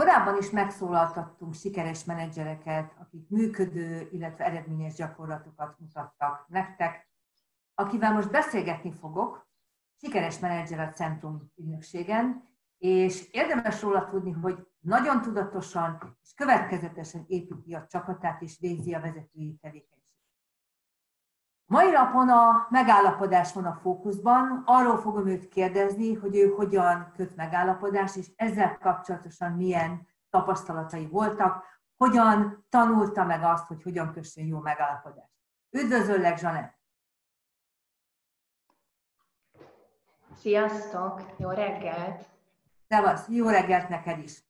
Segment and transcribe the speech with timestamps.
[0.00, 7.08] Korábban is megszólaltattunk sikeres menedzsereket, akik működő, illetve eredményes gyakorlatokat mutattak nektek.
[7.74, 9.48] Akivel most beszélgetni fogok,
[9.96, 17.74] sikeres menedzser a Centrum ügynökségen, és érdemes róla tudni, hogy nagyon tudatosan és következetesen építi
[17.74, 19.99] a csapatát és végzi a vezetői tevékenységet.
[21.70, 24.62] Mai napon a megállapodás van a fókuszban.
[24.66, 31.64] Arról fogom őt kérdezni, hogy ő hogyan köt megállapodást, és ezzel kapcsolatosan milyen tapasztalatai voltak,
[31.96, 35.30] hogyan tanulta meg azt, hogy hogyan kössön jó megállapodást.
[35.70, 36.78] Üdvözöllek, Zsanett!
[40.36, 41.22] Sziasztok!
[41.36, 42.28] Jó reggelt!
[42.88, 43.28] Szevasz!
[43.28, 44.44] Jó reggelt neked is!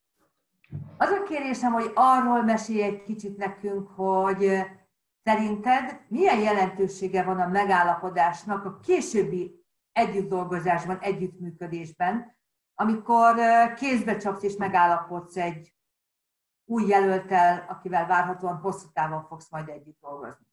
[0.96, 4.64] Az a kérésem, hogy arról mesélj egy kicsit nekünk, hogy
[5.24, 12.36] Szerinted milyen jelentősége van a megállapodásnak a későbbi együttdolgozásban, együttműködésben,
[12.74, 13.34] amikor
[13.74, 15.74] kézbe csapsz és megállapodsz egy
[16.64, 20.46] új jelöltel, akivel várhatóan hosszú távon fogsz majd együtt dolgozni?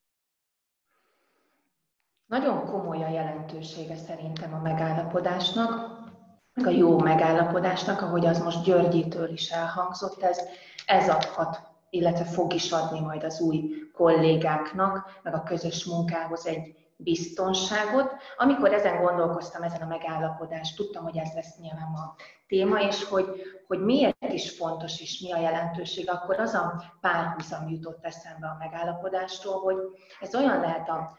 [2.25, 5.97] Nagyon komoly a jelentősége szerintem a megállapodásnak,
[6.53, 10.41] a jó megállapodásnak, ahogy az most Györgyitől is elhangzott, ez,
[10.85, 16.75] ez adhat illetve fog is adni majd az új kollégáknak, meg a közös munkához egy
[16.97, 18.11] biztonságot.
[18.37, 22.15] Amikor ezen gondolkoztam, ezen a megállapodást, tudtam, hogy ez lesz nyilván a
[22.47, 27.69] téma, és hogy, hogy miért is fontos és mi a jelentőség, akkor az a párhuzam
[27.69, 29.75] jutott eszembe a megállapodástól, hogy
[30.19, 31.17] ez olyan lehet a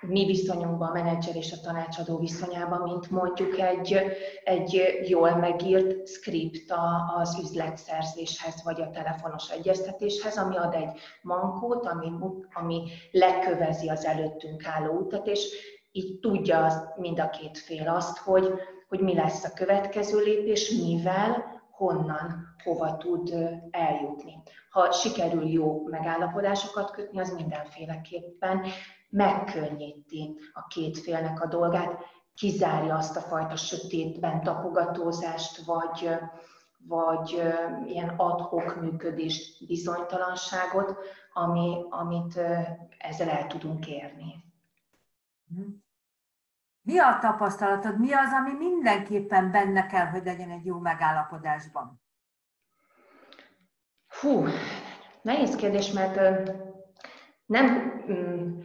[0.00, 4.00] mi viszonyunkban, a menedzser és a tanácsadó viszonyában, mint mondjuk egy,
[4.44, 6.72] egy jól megírt script
[7.16, 12.12] az üzletszerzéshez, vagy a telefonos egyeztetéshez, ami ad egy mankót, ami,
[12.52, 15.48] ami lekövezi az előttünk álló utat, és
[15.92, 18.52] így tudja azt, mind a két fél azt, hogy,
[18.88, 23.34] hogy mi lesz a következő lépés, mivel, honnan, hova tud
[23.70, 24.42] eljutni.
[24.70, 28.64] Ha sikerül jó megállapodásokat kötni, az mindenféleképpen
[29.08, 36.10] megkönnyíti a két félnek a dolgát, kizárja azt a fajta sötétben tapogatózást, vagy,
[36.78, 37.42] vagy
[37.86, 40.96] ilyen adhok működést, bizonytalanságot,
[41.32, 42.36] ami, amit
[42.98, 44.44] ezzel el tudunk érni.
[46.82, 47.98] Mi a tapasztalatod?
[47.98, 52.02] Mi az, ami mindenképpen benne kell, hogy legyen egy jó megállapodásban?
[54.20, 54.44] Hú,
[55.22, 56.40] nehéz kérdés, mert
[57.46, 57.66] nem,
[58.10, 58.60] mm,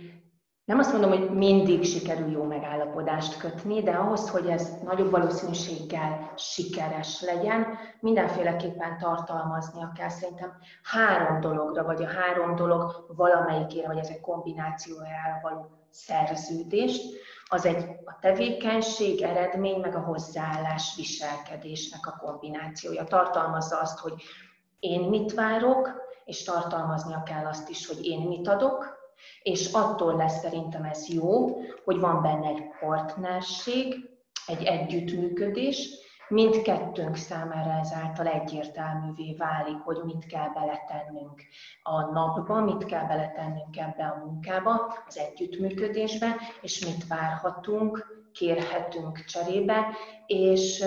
[0.66, 6.31] nem azt mondom, hogy mindig sikerül jó megállapodást kötni, de ahhoz, hogy ez nagyobb valószínűséggel
[6.35, 7.68] sikeres legyen,
[8.00, 15.69] mindenféleképpen tartalmaznia kell szerintem három dologra, vagy a három dolog valamelyikére, vagy ezek kombinációjára való
[15.90, 17.13] szerződést.
[17.46, 23.03] Az egy a tevékenység, eredmény, meg a hozzáállás viselkedésnek a kombinációja.
[23.03, 24.13] Tartalmazza azt, hogy
[24.79, 25.91] én mit várok,
[26.25, 29.03] és tartalmaznia kell azt is, hogy én mit adok,
[29.41, 34.09] és attól lesz szerintem ez jó, hogy van benne egy partnerség,
[34.45, 41.41] egy együttműködés, mindkettőnk számára ezáltal egyértelművé válik, hogy mit kell beletennünk
[41.84, 49.88] a napba, mit kell beletennünk ebbe a munkába, az együttműködésbe, és mit várhatunk, kérhetünk cserébe,
[50.25, 50.85] és,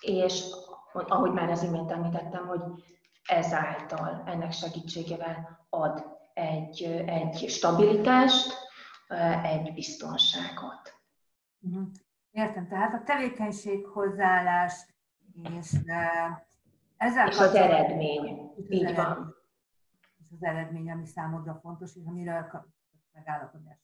[0.00, 0.44] és
[0.92, 2.60] ahogy már az imént említettem, hogy
[3.26, 8.54] ezáltal, ennek segítségével ad egy, egy stabilitást,
[9.42, 10.94] egy biztonságot.
[11.58, 11.82] Mhm.
[12.30, 14.86] Értem, tehát a tevékenység, hozzáállás
[15.58, 15.76] és
[16.96, 19.34] ezzel És az eredmény, és így eredmény, van.
[20.18, 22.66] És az eredmény, ami számodra fontos, és amiről
[23.12, 23.78] megállapodás.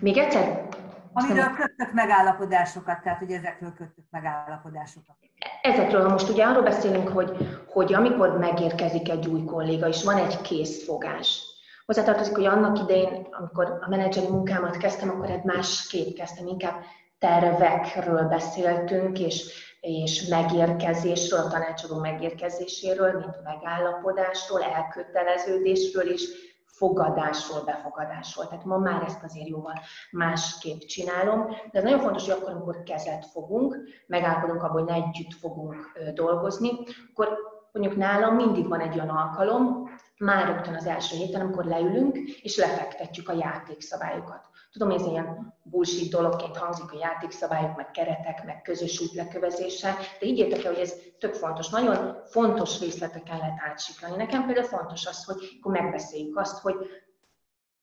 [0.00, 0.68] Még egyszer?
[1.12, 5.16] Amiről kötök megállapodásokat, tehát hogy ezekről kötök megállapodásokat.
[5.62, 7.36] Ezekről most ugye arról beszélünk, hogy,
[7.66, 11.51] hogy amikor megérkezik egy új kolléga, és van egy készfogás,
[11.86, 16.82] Hozzátartozik, hogy annak idején, amikor a menedzseri munkámat kezdtem, akkor egy másképp kezdtem, inkább
[17.18, 28.48] tervekről beszéltünk, és, és megérkezésről, a tanácsadó megérkezéséről, mint megállapodásról, elköteleződésről és fogadásról, befogadásról.
[28.48, 29.74] Tehát ma már ezt azért jóval
[30.10, 35.32] másképp csinálom, de ez nagyon fontos, hogy akkor, amikor kezet fogunk, megállapodunk abban, hogy együtt
[35.32, 35.76] fogunk
[36.14, 36.70] dolgozni,
[37.12, 37.38] akkor
[37.72, 39.81] mondjuk nálam mindig van egy olyan alkalom,
[40.22, 44.48] már rögtön az első héten, amikor leülünk, és lefektetjük a játékszabályokat.
[44.72, 50.26] Tudom, ez ilyen bullshit dologként hangzik a játékszabályok, meg keretek, meg közös út lekövezése, de
[50.26, 51.68] így értek el, hogy ez tök fontos.
[51.68, 54.16] Nagyon fontos részleteken lehet átsiklani.
[54.16, 56.74] Nekem például fontos az, hogy akkor megbeszéljük azt, hogy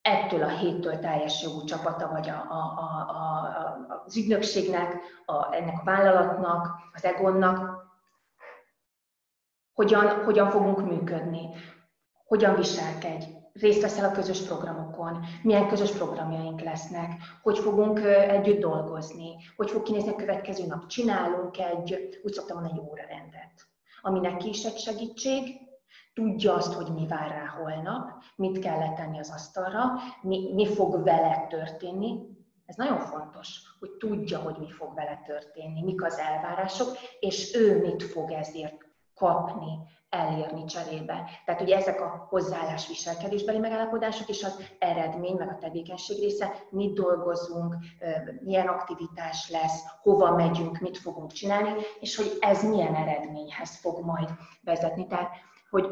[0.01, 4.95] ettől a héttől teljes jogú csapata vagy a, a, a, a, az ügynökségnek,
[5.25, 7.87] a, ennek a vállalatnak, az egonnak
[9.73, 11.49] hogyan, hogyan fogunk működni,
[12.29, 17.11] hogyan viselkedj, részt veszel a közös programokon, milyen közös programjaink lesznek,
[17.41, 20.87] hogy fogunk együtt dolgozni, hogy fog kinézni a következő nap.
[20.87, 23.67] Csinálunk egy, úgy szoktam mondani, egy órarendet,
[24.01, 25.43] ami neki is egy segítség,
[26.13, 29.83] tudja azt, hogy mi vár rá holnap, mit kell letenni az asztalra,
[30.21, 32.19] mi, mi fog vele történni.
[32.65, 36.87] Ez nagyon fontos, hogy tudja, hogy mi fog vele történni, mik az elvárások,
[37.19, 38.88] és ő mit fog ezért
[39.19, 39.79] kapni,
[40.09, 41.29] elérni cserébe.
[41.45, 46.93] Tehát ugye ezek a hozzáállás viselkedésbeli megállapodások és az eredmény, meg a tevékenység része, mit
[46.93, 47.75] dolgozunk,
[48.39, 51.69] milyen aktivitás lesz, hova megyünk, mit fogunk csinálni,
[51.99, 54.29] és hogy ez milyen eredményhez fog majd
[54.61, 55.07] vezetni.
[55.07, 55.29] Tehát,
[55.69, 55.85] hogy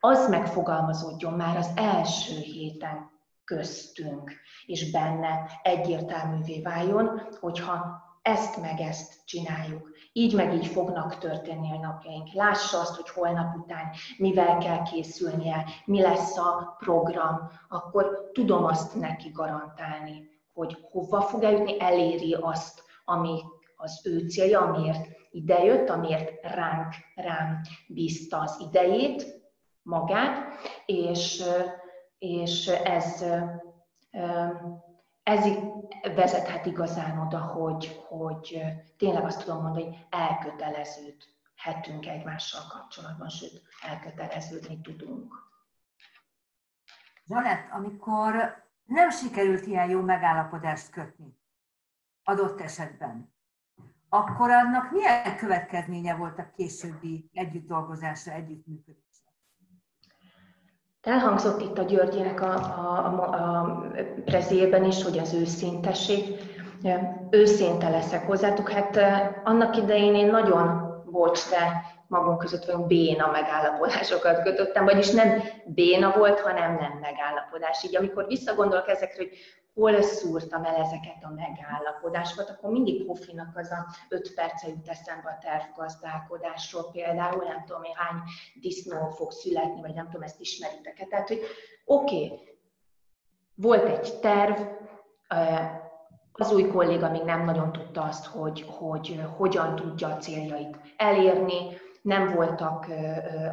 [0.00, 3.10] az megfogalmazódjon már az első héten
[3.44, 4.32] köztünk,
[4.66, 9.90] és benne egyértelművé váljon, hogyha ezt meg ezt csináljuk.
[10.12, 12.32] Így meg így fognak történni a napjaink.
[12.32, 18.94] Lássa azt, hogy holnap után mivel kell készülnie, mi lesz a program, akkor tudom azt
[18.94, 23.40] neki garantálni, hogy hova fog eljutni, eléri azt, ami
[23.76, 29.40] az ő célja, amiért idejött, amiért ránk, rám bízta az idejét,
[29.82, 30.54] magát,
[30.86, 31.42] és,
[32.18, 33.24] és ez,
[35.22, 35.44] ez
[36.14, 38.62] vezethet igazán oda, hogy, hogy
[38.96, 45.34] tényleg azt tudom mondani, hogy elköteleződhetünk egymással kapcsolatban, sőt, elköteleződni tudunk.
[47.26, 51.40] Zsanett, amikor nem sikerült ilyen jó megállapodást kötni
[52.24, 53.34] adott esetben,
[54.08, 59.01] akkor annak milyen következménye volt a későbbi együttdolgozásra, együttműködésre?
[61.02, 63.82] Elhangzott itt a Györgyének a, a, a, a
[64.24, 66.36] prezében is, hogy az őszintesség.
[67.30, 68.70] Őszinte leszek hozzátok.
[68.70, 68.98] Hát
[69.44, 76.12] annak idején én nagyon, bocs, de magunk között vagyunk béna megállapodásokat kötöttem, vagyis nem béna
[76.16, 77.84] volt, hanem nem megállapodás.
[77.84, 79.30] Így amikor visszagondolok ezekre, hogy
[79.74, 85.28] hol szúrtam el ezeket a megállapodásokat, akkor mindig Hofinak az a öt perce jut eszembe
[85.28, 88.22] a tervgazdálkodásról például, nem tudom én hány
[88.54, 91.06] disznó fog születni, vagy nem tudom, ezt ismeritek-e.
[91.06, 91.40] Tehát, hogy
[91.84, 92.58] oké, okay,
[93.54, 94.60] volt egy terv,
[96.32, 101.80] az új kolléga még nem nagyon tudta azt, hogy, hogy hogyan tudja a céljait elérni,
[102.02, 102.86] nem voltak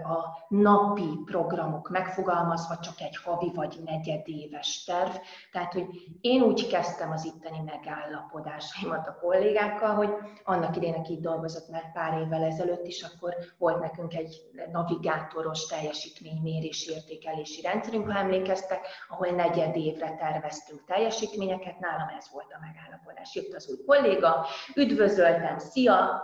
[0.03, 5.11] a napi programok megfogalmazva, csak egy havi vagy negyedéves terv.
[5.51, 5.85] Tehát, hogy
[6.21, 10.09] én úgy kezdtem az itteni megállapodásaimat a kollégákkal, hogy
[10.43, 14.41] annak idején, aki itt dolgozott már pár évvel ezelőtt is, akkor volt nekünk egy
[14.71, 22.59] navigátoros teljesítménymérési értékelési rendszerünk, ha emlékeztek, ahol negyed évre terveztünk teljesítményeket, nálam ez volt a
[22.61, 23.35] megállapodás.
[23.35, 24.45] Jött az új kolléga,
[24.75, 26.21] üdvözöltem, szia,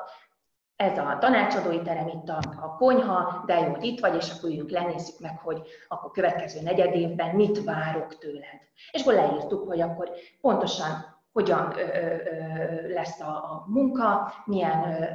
[0.75, 4.49] ez a tanácsadói terem, itt a, a konyha, de jó, hogy itt vagy, és akkor
[4.49, 8.61] üljünk, lenézzük meg, hogy akkor következő negyed évben mit várok tőled.
[8.91, 10.09] És akkor leírtuk, hogy akkor
[10.41, 15.05] pontosan hogyan ö, ö, lesz a, a munka, milyen ö, ö,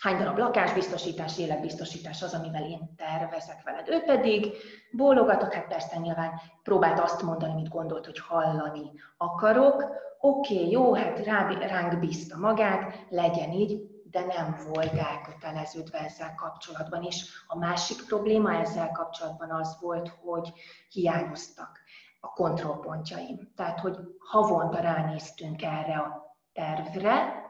[0.00, 3.88] hány darab lakásbiztosítás, életbiztosítás az, amivel én tervezek veled.
[3.88, 4.54] Ő pedig
[4.92, 9.84] bólogatott, hát persze nyilván próbált azt mondani, amit gondolt, hogy hallani akarok.
[10.20, 16.34] Oké, okay, jó, hát rá, ránk bízta magát, legyen így, de nem volt elköteleződve ezzel
[16.34, 17.02] kapcsolatban.
[17.02, 20.52] És a másik probléma ezzel kapcsolatban az volt, hogy
[20.88, 21.80] hiányoztak
[22.20, 23.52] a kontrollpontjaim.
[23.56, 27.40] Tehát, hogy havonta ránéztünk erre a tervre,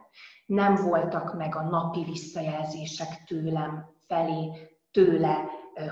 [0.47, 5.45] nem voltak meg a napi visszajelzések tőlem felé, tőle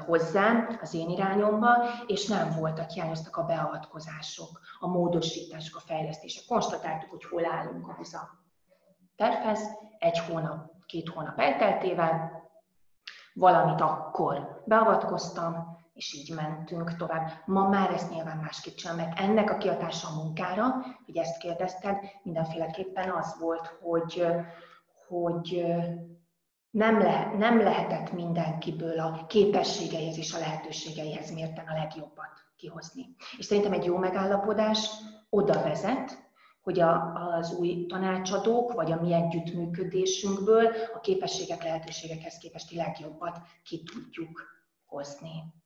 [0.07, 1.69] hozzám, az én irányomba,
[2.07, 6.45] és nem voltak, hiányoztak a beavatkozások, a módosítások, a fejlesztések.
[6.49, 8.40] Konstatáltuk, hogy hol állunk ahhoz a
[9.21, 12.43] tervez, egy hónap, két hónap elteltével,
[13.35, 17.31] valamit akkor beavatkoztam, és így mentünk tovább.
[17.45, 20.65] Ma már ezt nyilván másképp sem, mert ennek a kiadása a munkára,
[21.05, 24.27] hogy ezt kérdezted, mindenféleképpen az volt, hogy,
[25.09, 25.65] hogy
[26.71, 33.15] nem, lehet, nem lehetett mindenkiből a képességeihez és a lehetőségeihez mérten a legjobbat kihozni.
[33.39, 34.91] És szerintem egy jó megállapodás
[35.31, 36.30] oda vezet,
[36.63, 43.83] hogy a, az új tanácsadók, vagy a mi együttműködésünkből a képességek, lehetőségekhez képest legjobbat ki
[43.83, 44.43] tudjuk
[44.87, 45.59] hozni.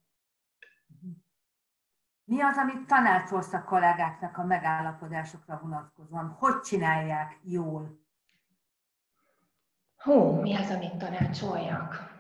[2.24, 6.36] Mi az, amit tanácsolsz a kollégáknak a megállapodásokra vonatkozóan?
[6.38, 8.02] Hogy csinálják jól?
[9.96, 12.12] Hú, mi az, amit tanácsoljak?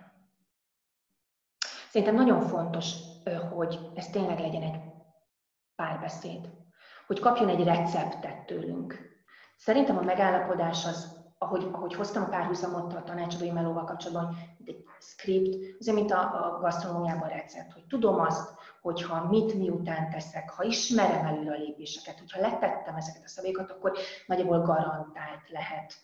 [1.90, 2.94] Szerintem nagyon fontos,
[3.50, 4.80] hogy ez tényleg legyen egy
[5.74, 6.63] párbeszéd
[7.06, 9.12] hogy kapjon egy receptet tőlünk.
[9.56, 15.76] Szerintem a megállapodás az ahogy, ahogy hoztam a párhuzamot a tanácsadói melóval kapcsolatban, egy script,
[15.80, 21.26] azért mint a, a gasztronómiában recept, hogy tudom azt, hogyha mit miután teszek, ha ismerem
[21.26, 25.94] előre a lépéseket, hogyha letettem ezeket a szabályokat, akkor nagyjából garantált lehet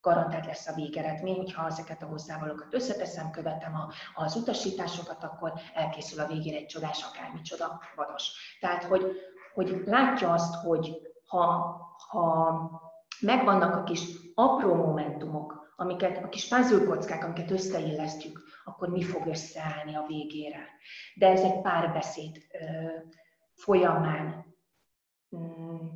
[0.00, 6.20] garantált lesz a végeredmény, hogyha ezeket a hozzávalókat összeteszem, követem a, az utasításokat, akkor elkészül
[6.20, 8.56] a végén egy csodás, akármicsoda vadas.
[8.60, 9.16] Tehát, hogy,
[9.58, 11.76] hogy látja azt, hogy ha,
[12.08, 12.70] ha
[13.20, 14.00] megvannak a kis
[14.34, 20.66] apró momentumok, amiket, a kis puzzle amiket összeillesztjük, akkor mi fog összeállni a végére.
[21.14, 22.36] De ez egy párbeszéd
[23.54, 24.44] folyamán
[25.36, 25.86] mm,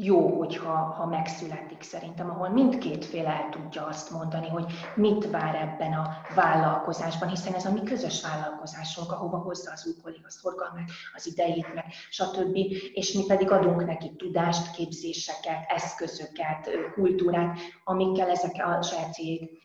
[0.00, 5.54] jó, hogyha ha megszületik szerintem, ahol mindkét fél el tudja azt mondani, hogy mit vár
[5.54, 10.90] ebben a vállalkozásban, hiszen ez a mi közös vállalkozásunk, ahova hozza az új kolléga szorgalmát,
[11.14, 12.56] az idejét, meg stb.
[12.92, 19.16] És mi pedig adunk neki tudást, képzéseket, eszközöket, kultúrát, amikkel ezek a saját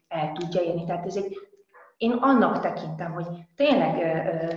[0.08, 0.86] el tudja érni.
[0.86, 1.38] Tehát ez egy
[1.98, 4.00] én annak tekintem, hogy tényleg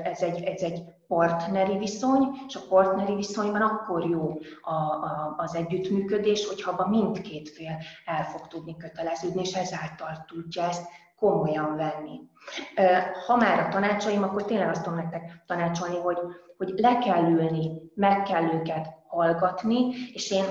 [0.05, 5.55] ez egy, ez egy partneri viszony, és a partneri viszonyban akkor jó a, a, az
[5.55, 12.21] együttműködés, hogyha abban mindkét fél el fog tudni köteleződni, és ezáltal tudja ezt komolyan venni.
[13.27, 16.19] Ha már a tanácsaim, akkor tényleg azt tudom nektek tanácsolni, hogy,
[16.57, 20.45] hogy le kell ülni, meg kell őket hallgatni, és én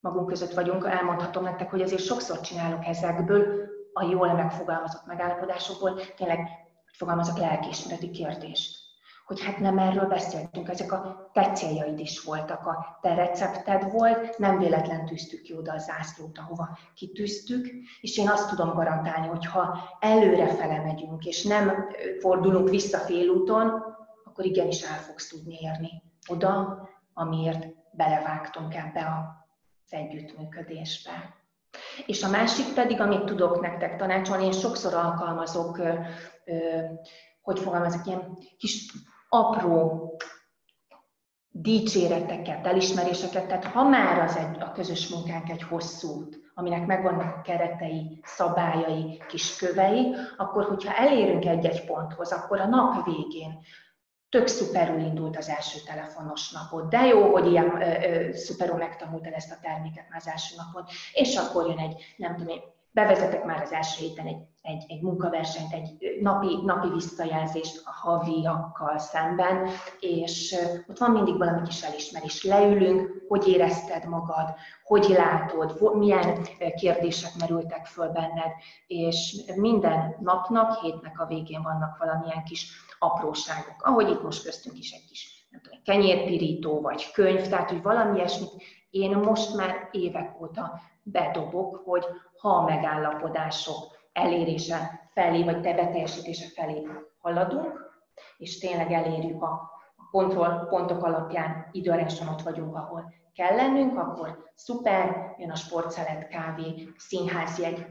[0.00, 6.48] magunk között vagyunk, elmondhatom nektek, hogy azért sokszor csinálok ezekből a jól megfogalmazott megállapodásokból tényleg,
[6.92, 8.82] fogalmazok, lelkiismereti kérdést.
[9.26, 14.38] Hogy hát nem erről beszéltünk, ezek a te céljaid is voltak, a te recepted volt,
[14.38, 17.66] nem véletlen tűztük ki oda a zászlót, ahova kitűztük,
[18.00, 21.86] és én azt tudom garantálni, hogy ha előre fele megyünk, és nem
[22.20, 23.82] fordulunk vissza félúton,
[24.24, 26.82] akkor igenis el fogsz tudni érni oda,
[27.14, 29.06] amiért belevágtunk ebbe
[29.86, 31.43] az együttműködésbe.
[32.06, 35.80] És a másik pedig, amit tudok nektek tanácsolni, én sokszor alkalmazok,
[37.42, 38.92] hogy fogalmazok, ilyen kis
[39.28, 40.10] apró
[41.50, 47.40] dicséreteket, elismeréseket, tehát ha már az egy, a közös munkánk egy hosszú aminek megvannak a
[47.40, 53.58] keretei, szabályai, kis kövei, akkor hogyha elérünk egy-egy ponthoz, akkor a nap végén
[54.34, 59.32] tök szuperül indult az első telefonos napod, de jó, hogy ilyen ö, ö, szuperul megtanultad
[59.32, 62.58] ezt a terméket már az első napon, és akkor jön egy, nem tudom
[62.94, 68.98] bevezetek már az első héten egy, egy, egy munkaversenyt, egy napi, napi visszajelzést a haviakkal
[68.98, 69.68] szemben,
[70.00, 70.56] és
[70.88, 72.44] ott van mindig valami kis elismerés.
[72.44, 76.46] Leülünk, hogy érezted magad, hogy látod, milyen
[76.76, 78.52] kérdések merültek föl benned,
[78.86, 84.92] és minden napnak, hétnek a végén vannak valamilyen kis apróságok, ahogy itt most köztünk is
[84.92, 88.50] egy kis nem tudom, kenyérpirító vagy könyv, tehát hogy valami ilyesmit
[88.90, 92.04] én most már évek óta bedobok, hogy
[92.40, 96.86] ha a megállapodások elérése felé, vagy te beteljesítése felé
[97.18, 97.92] haladunk,
[98.38, 99.70] és tényleg elérjük a
[100.10, 107.86] kontrollpontok alapján időarásan ott vagyunk, ahol kell lennünk, akkor szuper, jön a sportszelet, kávé, színházjegy,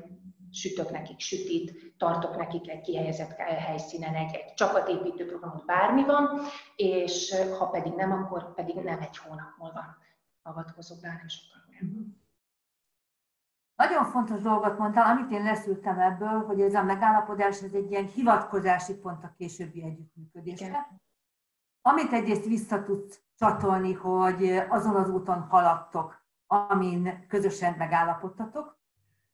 [0.51, 6.39] sütök nekik sütit, tartok nekik egy kihelyezett helyszínen egy, egy csapatépítő programot, bármi van,
[6.75, 9.83] és ha pedig nem, akkor pedig nem egy hónap múlva
[10.43, 11.61] avatkozok be, hanem sokkal
[13.75, 18.05] Nagyon fontos dolgot mondtál, amit én leszültem ebből, hogy ez a megállapodás ez egy ilyen
[18.05, 20.65] hivatkozási pont a későbbi együttműködésre.
[20.65, 21.01] Igen.
[21.81, 28.79] Amit egyrészt vissza tudsz csatolni, hogy azon az úton haladtok, amin közösen megállapodtatok,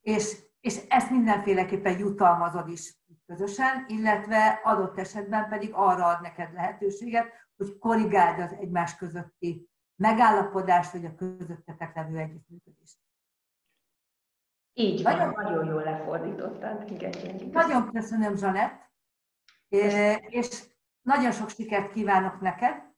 [0.00, 7.26] és és ezt mindenféleképpen jutalmazod is közösen, illetve adott esetben pedig arra ad neked lehetőséget,
[7.56, 12.98] hogy korrigáld az egymás közötti megállapodást, vagy a közöttetek levő együttműködést.
[14.80, 16.90] Így van, nagyon, nagyon jól lefordítottad.
[16.90, 17.50] Igen, igen.
[17.52, 18.90] Nagyon köszönöm, Zsanett,
[20.28, 20.62] és
[21.02, 22.89] nagyon sok sikert kívánok neked,